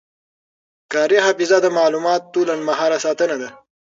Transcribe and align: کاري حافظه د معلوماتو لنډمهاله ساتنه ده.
کاري 0.93 1.17
حافظه 1.25 1.57
د 1.61 1.67
معلوماتو 1.77 2.39
لنډمهاله 2.49 2.97
ساتنه 3.05 3.35
ده. 3.41 3.49